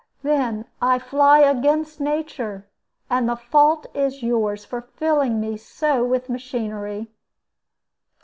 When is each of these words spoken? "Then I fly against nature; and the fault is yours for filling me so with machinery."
"Then 0.23 0.65
I 0.81 0.97
fly 0.97 1.41
against 1.41 1.99
nature; 1.99 2.67
and 3.07 3.29
the 3.29 3.35
fault 3.35 3.85
is 3.93 4.23
yours 4.23 4.65
for 4.65 4.81
filling 4.81 5.39
me 5.39 5.57
so 5.57 6.03
with 6.03 6.27
machinery." 6.27 7.11